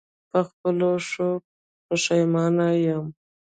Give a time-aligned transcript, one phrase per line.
[0.31, 1.29] په خپلو ښو
[1.87, 3.05] پښېمانه یم.